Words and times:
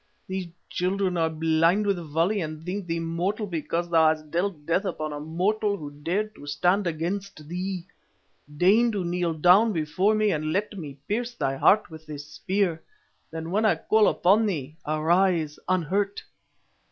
These 0.27 0.47
children 0.67 1.15
are 1.15 1.29
blind 1.29 1.85
with 1.85 1.99
folly, 2.11 2.41
and 2.41 2.63
think 2.65 2.87
thee 2.87 2.97
mortal 2.99 3.45
because 3.45 3.87
thou 3.87 4.07
hast 4.07 4.31
dealt 4.31 4.65
death 4.65 4.83
upon 4.83 5.13
a 5.13 5.19
mortal 5.19 5.77
who 5.77 5.91
dared 5.91 6.33
to 6.33 6.47
stand 6.47 6.87
against 6.87 7.47
thee. 7.47 7.85
Deign 8.57 8.91
to 8.93 9.05
kneel 9.05 9.35
down 9.35 9.73
before 9.73 10.15
me 10.15 10.31
and 10.31 10.51
let 10.51 10.75
me 10.75 10.97
pierce 11.07 11.35
thy 11.35 11.55
heart 11.55 11.91
with 11.91 12.07
this 12.07 12.25
spear, 12.25 12.81
then 13.29 13.51
when 13.51 13.63
I 13.63 13.75
call 13.75 14.07
upon 14.07 14.47
thee, 14.47 14.75
arise 14.87 15.59
unhurt." 15.67 16.23